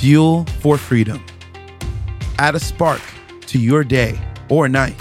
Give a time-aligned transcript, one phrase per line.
[0.00, 1.24] Fuel for freedom.
[2.38, 3.00] Add a spark
[3.46, 4.94] to your day or night.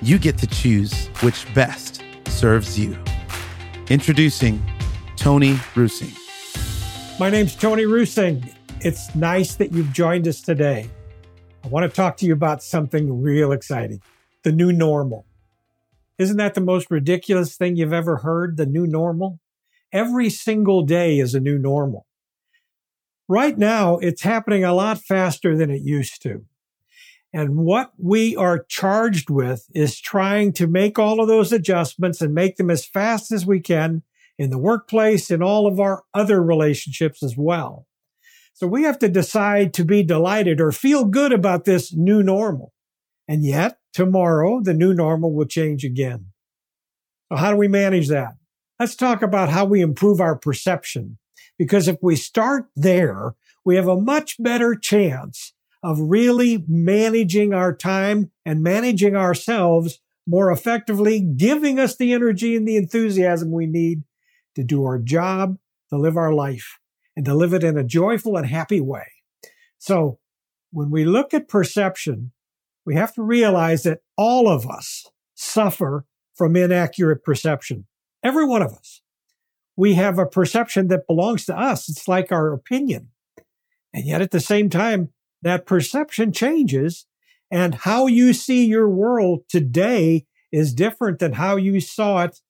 [0.00, 2.96] You get to choose which best serves you.
[3.90, 4.62] Introducing
[5.16, 6.12] Tony Rusing.
[7.18, 8.48] My name's Tony Rusing.
[8.82, 10.88] It's nice that you've joined us today.
[11.64, 14.00] I want to talk to you about something real exciting
[14.44, 15.26] the new normal.
[16.18, 18.58] Isn't that the most ridiculous thing you've ever heard?
[18.58, 19.40] The new normal?
[19.92, 22.06] Every single day is a new normal.
[23.28, 26.46] Right now, it's happening a lot faster than it used to.
[27.32, 32.32] And what we are charged with is trying to make all of those adjustments and
[32.32, 34.02] make them as fast as we can
[34.38, 37.86] in the workplace and all of our other relationships as well.
[38.54, 42.72] So we have to decide to be delighted or feel good about this new normal.
[43.28, 46.28] And yet tomorrow, the new normal will change again.
[47.30, 48.36] So how do we manage that?
[48.80, 51.18] Let's talk about how we improve our perception
[51.58, 55.52] because if we start there, we have a much better chance
[55.82, 62.66] of really managing our time and managing ourselves more effectively, giving us the energy and
[62.66, 64.02] the enthusiasm we need
[64.54, 65.56] to do our job,
[65.90, 66.78] to live our life,
[67.16, 69.06] and to live it in a joyful and happy way.
[69.78, 70.18] So
[70.70, 72.32] when we look at perception,
[72.84, 77.86] we have to realize that all of us suffer from inaccurate perception.
[78.22, 79.02] Every one of us
[79.78, 81.88] we have a perception that belongs to us.
[81.88, 83.10] It's like our opinion.
[83.94, 87.06] And yet at the same time, that perception changes
[87.48, 92.40] and how you see your world today is different than how you saw it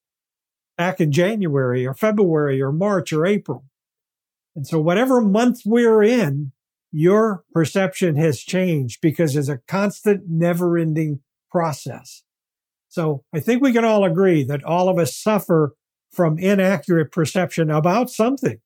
[0.78, 3.66] back in January or February or March or April.
[4.56, 6.52] And so whatever month we're in,
[6.90, 12.22] your perception has changed because it's a constant, never ending process.
[12.88, 15.74] So I think we can all agree that all of us suffer
[16.10, 18.60] from inaccurate perception about something.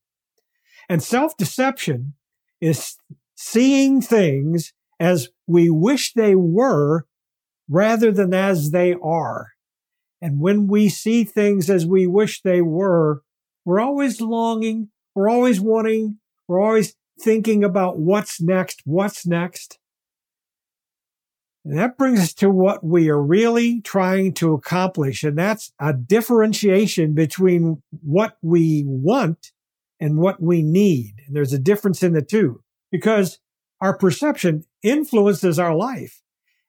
[0.89, 2.13] And self deception
[2.61, 2.97] is
[3.35, 7.05] seeing things as we wish they were
[7.69, 9.51] rather than as they are.
[10.21, 13.23] And when we see things as we wish they were,
[13.65, 19.79] we're always longing, we're always wanting, we're always thinking about what's next, what's next.
[21.65, 25.23] And that brings us to what we are really trying to accomplish.
[25.23, 29.51] And that's a differentiation between what we want
[29.99, 31.13] and what we need.
[31.25, 33.39] And there's a difference in the two because
[33.79, 36.21] our perception influences our life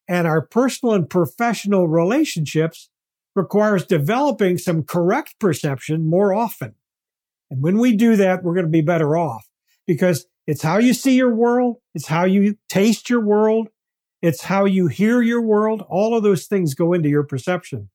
[0.08, 2.90] and our personal and professional relationships
[3.34, 6.74] requires developing some correct perception more often.
[7.50, 9.48] And when we do that, we're going to be better off
[9.86, 11.76] because it's how you see your world.
[11.94, 13.68] It's how you taste your world.
[14.24, 15.84] It's how you hear your world.
[15.86, 17.90] All of those things go into your perception.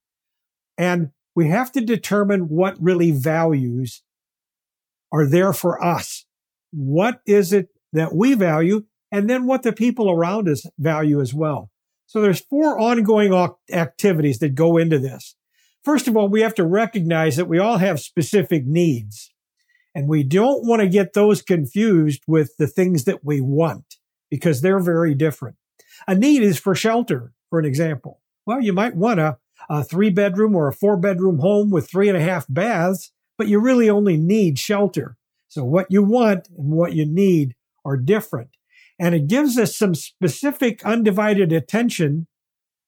[0.77, 4.03] And we have to determine what really values
[5.11, 6.25] are there for us.
[6.69, 8.83] What is it that we value?
[9.11, 11.71] And then what the people around us value as well.
[12.05, 13.33] So there's four ongoing
[13.71, 15.35] activities that go into this.
[15.83, 19.33] First of all, we have to recognize that we all have specific needs
[19.95, 23.95] and we don't want to get those confused with the things that we want
[24.29, 25.55] because they're very different.
[26.07, 28.21] A need is for shelter, for an example.
[28.45, 29.37] Well, you might want a,
[29.69, 33.47] a three bedroom or a four bedroom home with three and a half baths, but
[33.47, 35.17] you really only need shelter.
[35.47, 38.49] So what you want and what you need are different.
[38.99, 42.27] And it gives us some specific undivided attention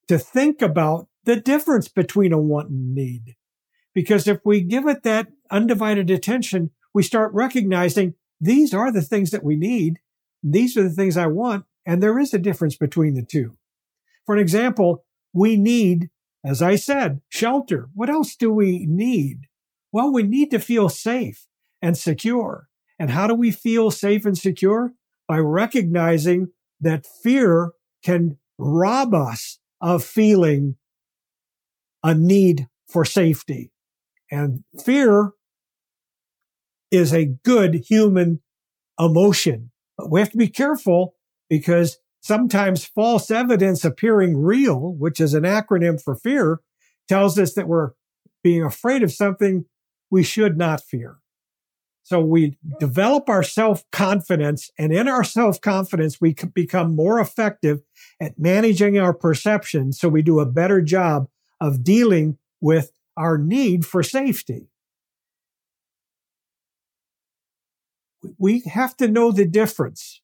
[0.07, 3.35] to think about the difference between a want and need.
[3.93, 9.31] Because if we give it that undivided attention, we start recognizing these are the things
[9.31, 9.99] that we need.
[10.43, 11.65] These are the things I want.
[11.85, 13.57] And there is a difference between the two.
[14.25, 15.03] For an example,
[15.33, 16.09] we need,
[16.45, 17.89] as I said, shelter.
[17.93, 19.47] What else do we need?
[19.91, 21.47] Well, we need to feel safe
[21.81, 22.67] and secure.
[22.99, 24.93] And how do we feel safe and secure?
[25.27, 26.49] By recognizing
[26.79, 27.71] that fear
[28.03, 30.75] can rob us of feeling
[32.03, 33.71] a need for safety.
[34.31, 35.31] And fear
[36.91, 38.41] is a good human
[38.99, 39.71] emotion.
[39.97, 41.15] But we have to be careful
[41.51, 46.61] because sometimes false evidence appearing real, which is an acronym for fear,
[47.09, 47.91] tells us that we're
[48.41, 49.65] being afraid of something
[50.09, 51.17] we should not fear.
[52.03, 57.81] So we develop our self confidence and in our self confidence, we become more effective
[58.21, 59.91] at managing our perception.
[59.91, 61.27] So we do a better job
[61.59, 64.69] of dealing with our need for safety.
[68.37, 70.20] We have to know the difference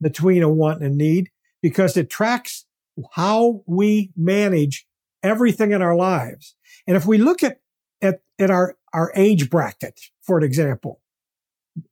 [0.00, 1.30] between a want and a need
[1.62, 2.66] because it tracks
[3.12, 4.86] how we manage
[5.22, 6.54] everything in our lives.
[6.86, 7.60] And if we look at,
[8.02, 11.00] at, at our, our age bracket, for an example,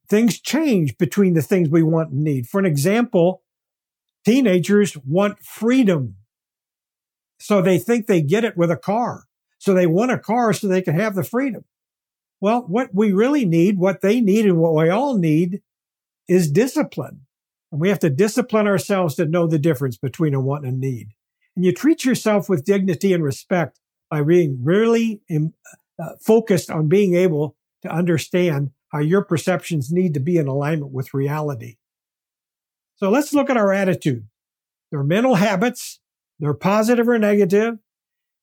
[0.07, 2.47] things change between the things we want and need.
[2.47, 3.41] For an example,
[4.25, 6.15] teenagers want freedom.
[7.39, 9.25] So they think they get it with a car.
[9.57, 11.65] So they want a car so they can have the freedom.
[12.39, 15.61] Well, what we really need, what they need and what we all need
[16.27, 17.21] is discipline.
[17.73, 20.79] And we have to discipline ourselves to know the difference between a want and a
[20.79, 21.07] need.
[21.55, 23.79] And you treat yourself with dignity and respect
[24.11, 30.19] by being really uh, focused on being able to understand how your perceptions need to
[30.19, 31.77] be in alignment with reality.
[32.97, 34.27] So let's look at our attitude.
[34.91, 35.99] They're mental habits.
[36.39, 37.79] They're positive or negative.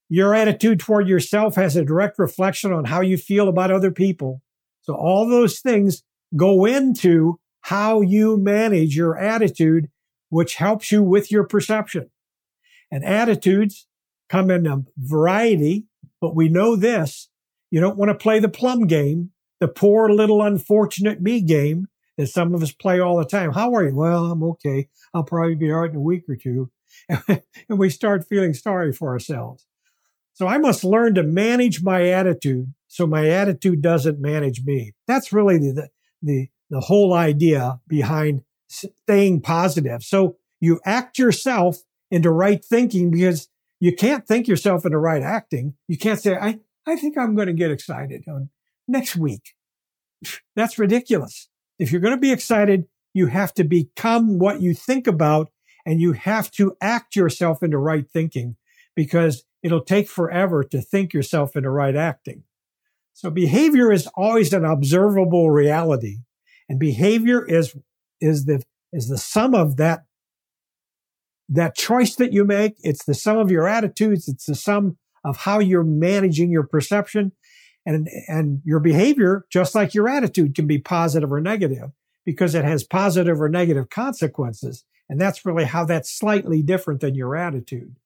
[0.09, 4.43] Your attitude toward yourself has a direct reflection on how you feel about other people.
[4.83, 6.03] So all those things
[6.35, 9.91] go into how you manage your attitude,
[10.29, 12.11] which helps you with your perception.
[12.91, 13.87] And attitudes
[14.29, 15.87] come in a variety,
[16.21, 17.29] but we know this.
[17.71, 19.31] You don't want to play the plum game,
[19.61, 23.53] the poor little unfortunate me game that some of us play all the time.
[23.53, 23.95] How are you?
[23.95, 24.89] Well, I'm okay.
[25.15, 26.71] I'll probably be all right in a week or two.
[27.29, 29.67] and we start feeling sorry for ourselves.
[30.33, 34.95] So I must learn to manage my attitude so my attitude doesn't manage me.
[35.07, 35.89] That's really the,
[36.23, 40.03] the, the whole idea behind staying positive.
[40.03, 41.79] So you act yourself
[42.11, 43.49] into right thinking because
[43.81, 45.75] you can't think yourself into right acting.
[45.89, 48.51] You can't say, I, I think I'm going to get excited on
[48.87, 49.55] next week.
[50.57, 51.49] That's ridiculous.
[51.79, 55.51] If you're going to be excited, you have to become what you think about
[55.85, 58.57] and you have to act yourself into right thinking
[58.95, 62.45] because it'll take forever to think yourself into right acting.
[63.15, 66.19] So behavior is always an observable reality
[66.71, 67.77] and behavior is,
[68.21, 68.63] is the,
[68.93, 70.05] is the sum of that,
[71.49, 72.77] that choice that you make.
[72.79, 74.29] It's the sum of your attitudes.
[74.29, 77.33] It's the sum of how you're managing your perception
[77.85, 81.91] and, and your behavior, just like your attitude can be positive or negative
[82.25, 84.85] because it has positive or negative consequences.
[85.09, 87.97] And that's really how that's slightly different than your attitude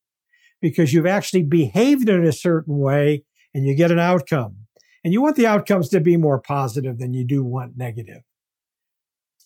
[0.63, 4.57] because you've actually behaved in a certain way and you get an outcome.
[5.05, 8.23] And you want the outcomes to be more positive than you do want negative.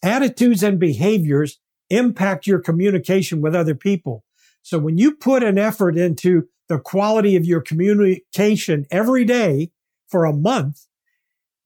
[0.02, 1.58] Attitudes and behaviors
[1.90, 4.24] impact your communication with other people.
[4.62, 9.70] So when you put an effort into the quality of your communication every day
[10.08, 10.86] for a month,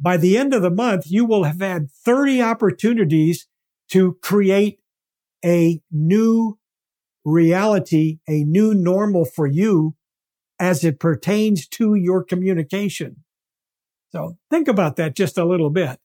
[0.01, 3.47] by the end of the month, you will have had 30 opportunities
[3.91, 4.81] to create
[5.45, 6.59] a new
[7.25, 9.95] reality, a new normal for you
[10.59, 13.17] as it pertains to your communication.
[14.11, 15.99] So think about that just a little bit.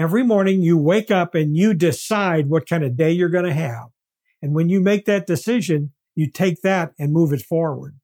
[0.00, 3.52] Every morning you wake up and you decide what kind of day you're going to
[3.52, 3.88] have.
[4.40, 7.96] And when you make that decision, you take that and move it forward.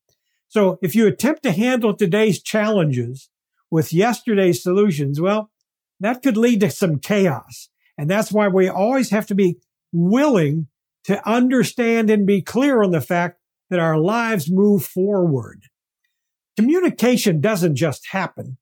[0.46, 3.30] So if you attempt to handle today's challenges
[3.70, 5.50] with yesterday's solutions, well,
[5.98, 7.70] that could lead to some chaos.
[7.96, 9.56] And that's why we always have to be
[9.90, 10.66] willing
[11.04, 13.40] to understand and be clear on the fact
[13.70, 15.62] that our lives move forward.
[16.58, 18.58] Communication doesn't just happen.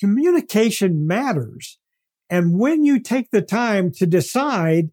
[0.00, 1.78] Communication matters.
[2.30, 4.90] And when you take the time to decide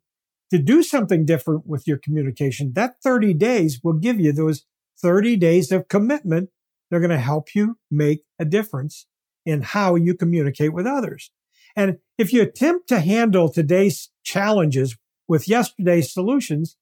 [0.52, 4.66] to do something different with your communication, that 30 days will give you those
[5.02, 6.50] 30 days of commitment.
[6.90, 9.08] They're going to help you make a difference
[9.46, 11.32] in how you communicate with others.
[11.76, 14.96] And if you attempt to handle today's challenges
[15.28, 16.78] with yesterday's solutions,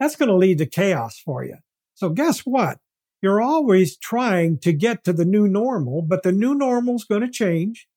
[0.00, 1.56] that's going to lead to chaos for you.
[1.94, 2.78] So guess what?
[3.20, 7.22] You're always trying to get to the new normal, but the new normal is going
[7.22, 7.88] to change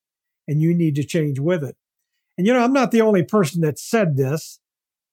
[0.47, 1.75] and you need to change with it.
[2.41, 4.59] And you know, I'm not the only person that said this.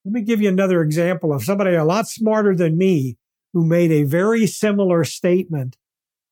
[0.03, 3.19] Let me give you another example of somebody a lot smarter than me
[3.53, 5.77] who made a very similar statement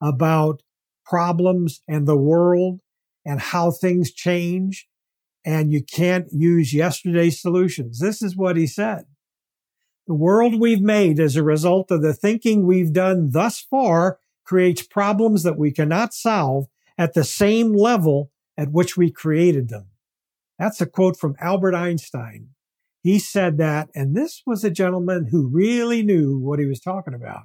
[0.02, 0.64] about
[1.06, 2.80] problems and the world
[3.24, 4.88] and how things change.
[5.46, 8.00] And you can't use yesterday's solutions.
[8.00, 9.06] This is what he said.
[10.08, 14.82] The world we've made as a result of the thinking we've done thus far creates
[14.82, 16.66] problems that we cannot solve
[16.98, 19.90] at the same level at which we created them.
[20.60, 22.50] That's a quote from Albert Einstein.
[23.04, 27.14] He said that, and this was a gentleman who really knew what he was talking
[27.14, 27.44] about.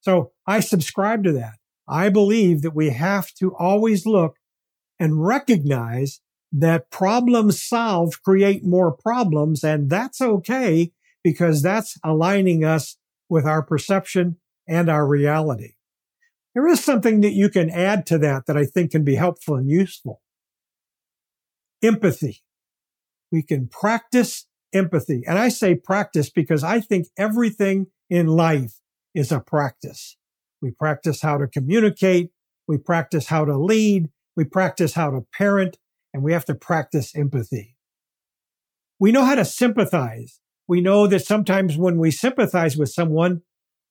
[0.00, 1.54] So I subscribe to that.
[1.88, 4.36] I believe that we have to always look
[4.98, 6.20] and recognize
[6.52, 12.96] that problems solved create more problems, and that's okay because that's aligning us
[13.28, 14.36] with our perception
[14.68, 15.74] and our reality.
[16.54, 19.54] There is something that you can add to that that I think can be helpful
[19.56, 20.20] and useful
[21.82, 22.42] empathy.
[23.32, 25.22] We can practice empathy.
[25.26, 28.80] And I say practice because I think everything in life
[29.14, 30.16] is a practice.
[30.62, 32.30] We practice how to communicate.
[32.68, 34.10] We practice how to lead.
[34.36, 35.78] We practice how to parent
[36.12, 37.76] and we have to practice empathy.
[38.98, 40.40] We know how to sympathize.
[40.68, 43.42] We know that sometimes when we sympathize with someone,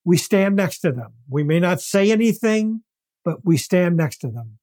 [0.05, 1.13] we stand next to them.
[1.27, 2.84] We may not say anything,
[3.25, 4.60] but we stand next to them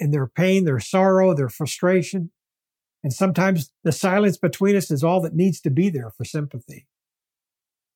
[0.00, 2.30] in their pain, their sorrow, their frustration.
[3.02, 6.86] And sometimes the silence between us is all that needs to be there for sympathy.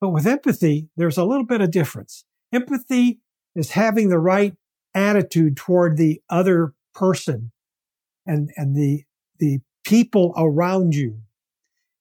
[0.00, 2.24] But with empathy, there's a little bit of difference.
[2.52, 3.20] Empathy
[3.54, 4.54] is having the right
[4.94, 7.52] attitude toward the other person
[8.26, 9.04] and, and the,
[9.38, 11.20] the people around you.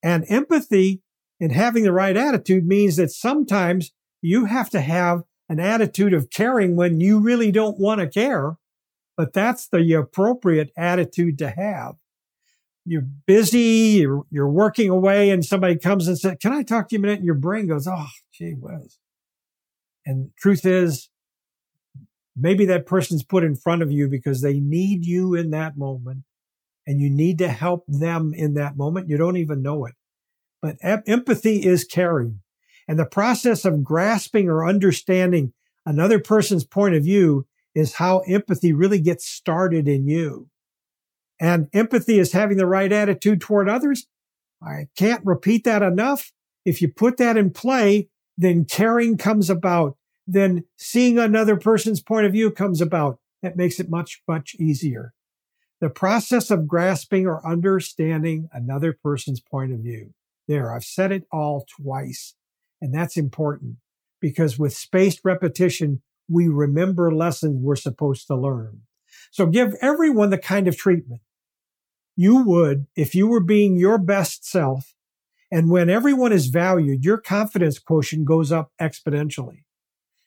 [0.04, 1.02] And empathy
[1.40, 3.92] and having the right attitude means that sometimes
[4.22, 8.58] you have to have an attitude of caring when you really don't want to care,
[9.18, 11.96] but that's the appropriate attitude to have.
[12.86, 16.96] You're busy, you're, you're working away and somebody comes and says, can I talk to
[16.96, 17.20] you a minute?
[17.20, 18.98] And your brain goes, Oh, gee whiz.
[20.06, 21.10] And truth is,
[22.36, 26.24] maybe that person's put in front of you because they need you in that moment
[26.88, 29.10] and you need to help them in that moment.
[29.10, 29.94] You don't even know it.
[30.62, 32.42] But empathy is caring.
[32.88, 35.54] And the process of grasping or understanding
[35.86, 40.50] another person's point of view is how empathy really gets started in you.
[41.42, 44.06] And empathy is having the right attitude toward others.
[44.62, 46.32] I can't repeat that enough.
[46.66, 49.98] If you put that in play, then caring comes about.
[50.28, 53.18] Then seeing another person's point of view comes about.
[53.42, 55.14] That makes it much, much easier.
[55.80, 60.14] The process of grasping or understanding another person's point of view.
[60.48, 62.36] There, I've said it all twice.
[62.80, 63.78] And that's important
[64.20, 68.82] because with spaced repetition, we remember lessons we're supposed to learn.
[69.32, 71.22] So give everyone the kind of treatment
[72.16, 74.96] you would if you were being your best self.
[75.52, 79.64] And when everyone is valued, your confidence quotient goes up exponentially.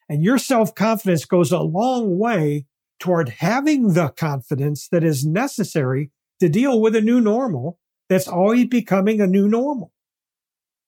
[0.08, 2.66] And your self confidence goes a long way
[3.00, 6.10] toward having the confidence that is necessary
[6.40, 9.92] to deal with a new normal that's always becoming a new normal.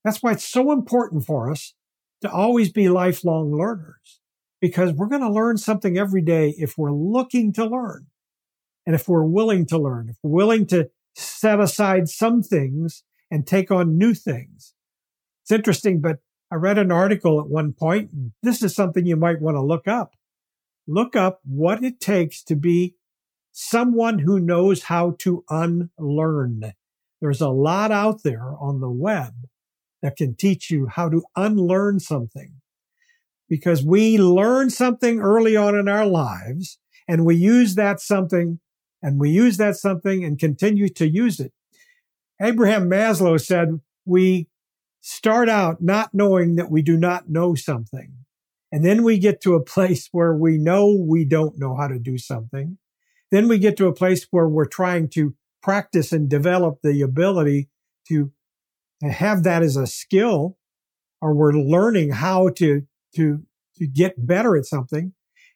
[0.05, 1.75] That's why it's so important for us
[2.23, 4.21] to always be lifelong learners
[4.61, 8.07] because we're going to learn something every day if we're looking to learn
[8.87, 13.47] and if we're willing to learn, if we're willing to set aside some things and
[13.47, 14.75] take on new things.
[15.43, 16.19] It's interesting, but
[16.51, 18.11] I read an article at one point,
[18.43, 20.15] this is something you might want to look up.
[20.87, 22.95] Look up what it takes to be
[23.53, 26.73] someone who knows how to unlearn.
[27.21, 29.33] There's a lot out there on the web
[30.03, 32.61] that can teach you how to unlearn something.
[33.49, 36.79] Because we learn something early on in our lives
[37.09, 38.61] and we use that something
[39.03, 41.53] and we use that something and continue to use it.
[42.41, 44.49] Abraham Maslow said, we
[45.01, 48.13] start out not knowing that we do not know something.
[48.73, 51.99] And then we get to a place where we know we don't know how to
[51.99, 52.79] do something.
[53.31, 57.69] Then we get to a place where we're trying to practice and develop the ability
[58.09, 58.33] to
[59.03, 60.59] have that as a skill
[61.21, 62.83] or we're learning how to,
[63.15, 63.43] to,
[63.77, 65.13] to get better at something.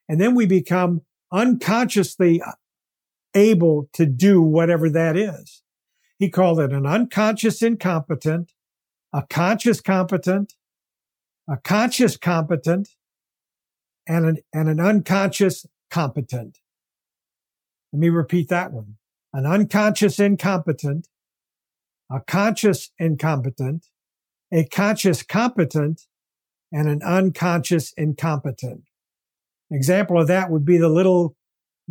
[0.08, 2.42] And then we become unconsciously
[3.34, 5.62] able to do whatever that is.
[6.18, 8.52] He called it an unconscious incompetent,
[9.12, 10.54] a conscious competent,
[11.48, 12.90] a conscious competent,
[14.06, 16.58] and an, and an unconscious competent.
[17.92, 18.96] Let me repeat that one.
[19.32, 21.08] An unconscious incompetent,
[22.10, 23.86] a conscious incompetent,
[24.52, 26.02] a conscious competent,
[26.72, 28.82] and an unconscious incompetent.
[29.70, 31.36] An example of that would be the little,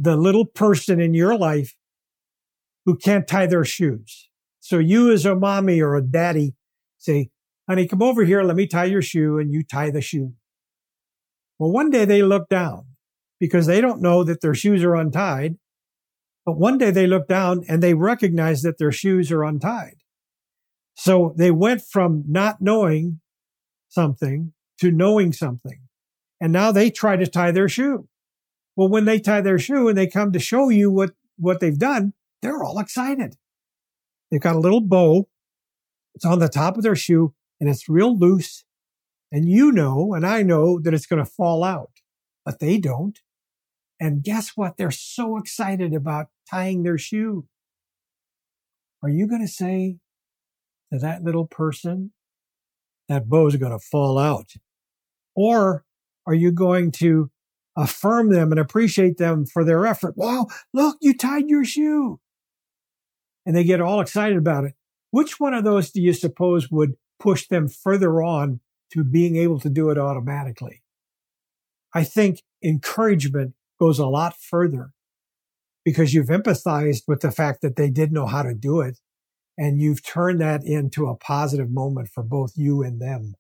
[0.02, 1.76] the little person in your life
[2.86, 4.30] who can't tie their shoes.
[4.62, 6.56] So you as a mommy or a daddy
[6.98, 7.32] say,
[7.68, 8.42] honey, come over here.
[8.42, 10.34] Let me tie your shoe and you tie the shoe.
[11.58, 12.86] Well, one day they look down
[13.40, 15.58] because they don't know that their shoes are untied.
[16.46, 19.98] But one day they look down and they recognize that their shoes are untied.
[20.96, 23.20] So they went from not knowing
[23.90, 25.82] something to knowing something.
[26.40, 28.08] And now they try to tie their shoe.
[28.80, 31.78] Well, when they tie their shoe and they come to show you what, what they've
[31.78, 33.36] done, they're all excited.
[34.32, 35.28] They've got a little bow.
[36.16, 38.64] It's on the top of their shoe and it's real loose.
[39.34, 41.92] And you know, and I know that it's going to fall out,
[42.46, 43.20] but they don't.
[44.00, 44.78] And guess what?
[44.78, 47.48] They're so excited about tying their shoe.
[49.04, 49.98] Are you going to say,
[50.94, 52.14] to that little person,
[53.10, 54.54] that bow is going to fall out?
[55.36, 55.84] Or
[56.26, 57.30] are you going to
[57.80, 60.18] affirm them and appreciate them for their effort?
[60.18, 62.20] Wow, look, you tied your shoe.
[63.46, 64.74] And they get all excited about it.
[65.12, 68.60] Which one of those do you suppose would push them further on
[68.92, 70.84] to being able to do it automatically?
[71.94, 74.92] I think encouragement goes a lot further
[75.84, 79.00] because you've empathized with the fact that they did know how to do it
[79.58, 83.34] and you've turned that into a positive moment for both you and them.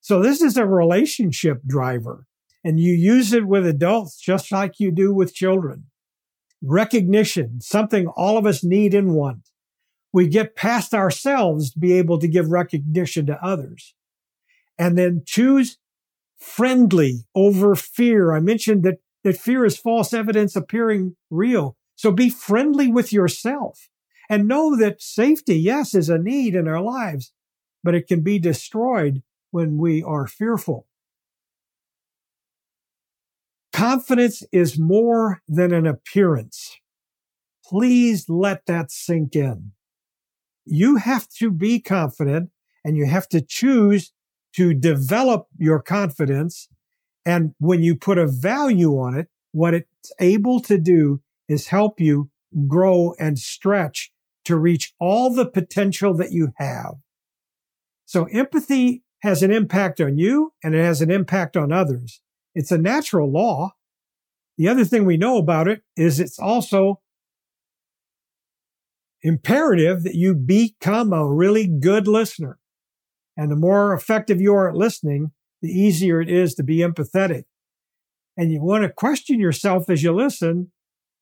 [0.00, 2.26] So this is a relationship driver
[2.64, 5.86] and you use it with adults just like you do with children.
[6.62, 9.48] Recognition, something all of us need and want.
[10.12, 13.94] We get past ourselves to be able to give recognition to others.
[14.78, 15.78] And then choose
[16.38, 18.32] friendly over fear.
[18.32, 21.76] I mentioned that, that fear is false evidence appearing real.
[21.96, 23.88] So be friendly with yourself
[24.28, 27.32] and know that safety, yes, is a need in our lives,
[27.84, 30.86] but it can be destroyed when we are fearful.
[33.72, 36.76] Confidence is more than an appearance.
[37.64, 39.72] Please let that sink in.
[40.64, 42.50] You have to be confident
[42.84, 44.12] and you have to choose
[44.56, 46.68] to develop your confidence.
[47.24, 52.00] And when you put a value on it, what it's able to do is help
[52.00, 52.30] you
[52.66, 54.10] grow and stretch
[54.44, 56.94] to reach all the potential that you have.
[58.04, 62.20] So empathy has an impact on you and it has an impact on others.
[62.54, 63.74] It's a natural law.
[64.58, 67.00] The other thing we know about it is it's also
[69.22, 72.58] imperative that you become a really good listener.
[73.36, 77.44] And the more effective you are at listening, the easier it is to be empathetic.
[78.36, 80.72] And you want to question yourself as you listen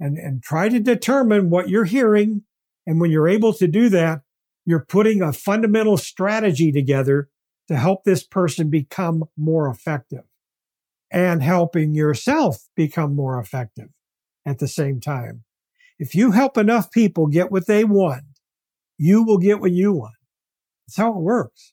[0.01, 2.43] and, and try to determine what you're hearing.
[2.87, 4.23] And when you're able to do that,
[4.65, 7.29] you're putting a fundamental strategy together
[7.69, 10.25] to help this person become more effective
[11.11, 13.89] and helping yourself become more effective
[14.47, 15.45] at the same time.
[15.99, 18.23] If you help enough people get what they want,
[18.99, 20.15] you will get what you want.
[20.87, 21.73] That's how it works.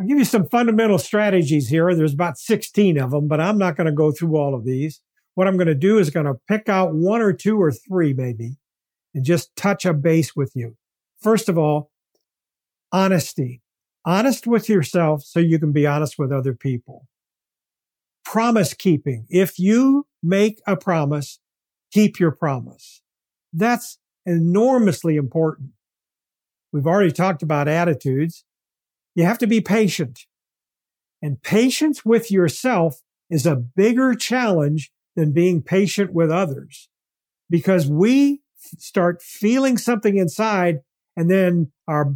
[0.00, 1.92] I'll give you some fundamental strategies here.
[1.94, 5.00] There's about 16 of them, but I'm not going to go through all of these.
[5.34, 8.14] What I'm going to do is going to pick out one or two or three
[8.14, 8.56] maybe
[9.14, 10.76] and just touch a base with you.
[11.20, 11.90] First of all,
[12.92, 13.60] honesty.
[14.04, 17.06] Honest with yourself so you can be honest with other people
[18.30, 19.24] promise keeping.
[19.30, 21.38] If you make a promise,
[21.90, 23.00] keep your promise.
[23.54, 25.70] That's enormously important.
[26.70, 28.44] We've already talked about attitudes.
[29.14, 30.26] You have to be patient.
[31.22, 36.90] And patience with yourself is a bigger challenge than being patient with others
[37.48, 38.42] because we
[38.76, 40.80] start feeling something inside
[41.16, 42.14] and then our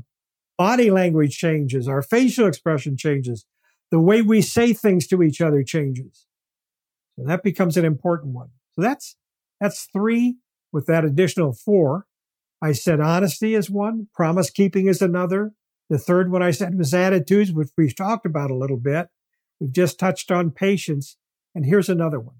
[0.58, 3.46] body language changes, our facial expression changes,
[3.92, 6.26] the way we say things to each other changes.
[7.14, 8.48] So that becomes an important one.
[8.72, 9.16] So that's,
[9.60, 10.38] that's three
[10.72, 12.06] with that additional four.
[12.62, 15.52] I said honesty is one, promise keeping is another.
[15.90, 19.08] The third one I said was attitudes, which we've talked about a little bit.
[19.60, 21.18] We've just touched on patience.
[21.54, 22.36] And here's another one.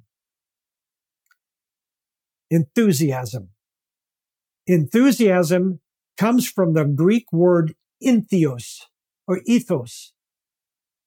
[2.51, 3.51] Enthusiasm.
[4.67, 5.81] Enthusiasm
[6.17, 8.85] comes from the Greek word entheos
[9.29, 10.15] or ethos,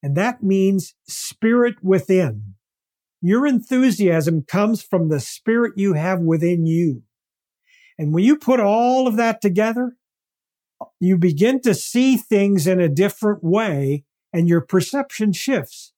[0.05, 2.53] and that means spirit within.
[3.23, 7.01] Your enthusiasm comes from the spirit you have within you.
[7.97, 9.97] And when you put all of that together,
[10.99, 15.91] you begin to see things in a different way and your perception shifts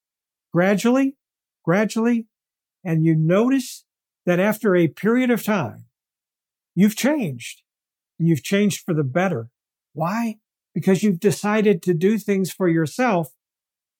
[0.54, 1.18] gradually,
[1.62, 2.28] gradually.
[2.82, 3.84] And you notice
[4.24, 5.84] that after a period of time,
[6.74, 7.60] you've changed
[8.18, 9.50] and you've changed for the better.
[9.92, 10.36] Why?
[10.72, 13.34] Because you've decided to do things for yourself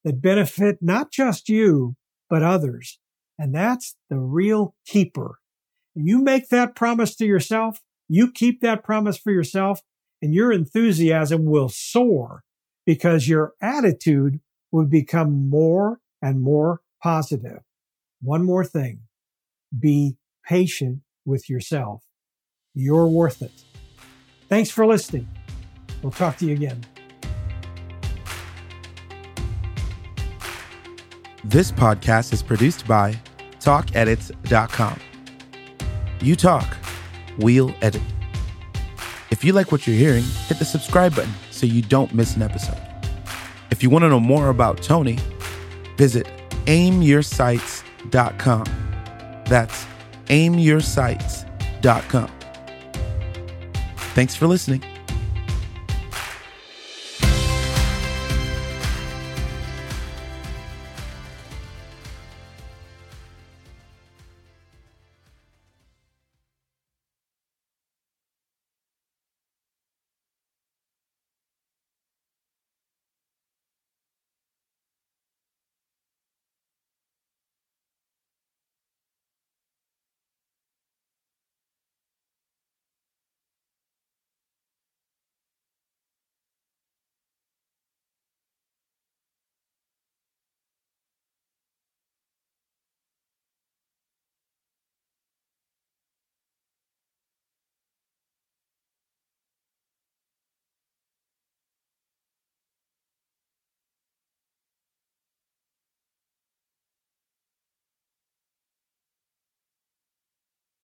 [0.04, 1.96] that benefit not just you,
[2.30, 2.98] but others.
[3.38, 5.38] And that's the real keeper.
[5.94, 9.80] You make that promise to yourself, you keep that promise for yourself,
[10.22, 12.42] and your enthusiasm will soar
[12.86, 14.40] because your attitude
[14.72, 17.60] will become more and more positive.
[18.20, 19.00] One more thing.
[19.78, 22.02] Be patient with yourself.
[22.74, 23.52] You're worth it.
[24.48, 25.28] Thanks for listening.
[26.02, 26.97] We'll talk to you again.
[31.48, 33.18] This podcast is produced by
[33.60, 35.00] TalkEdits.com.
[36.20, 36.76] You talk,
[37.38, 38.02] we'll edit.
[39.30, 42.42] If you like what you're hearing, hit the subscribe button so you don't miss an
[42.42, 42.76] episode.
[43.70, 45.18] If you want to know more about Tony,
[45.96, 46.26] visit
[46.66, 48.64] aimyoursights.com.
[49.46, 49.86] That's
[50.26, 52.30] aimyoursights.com.
[53.96, 54.84] Thanks for listening.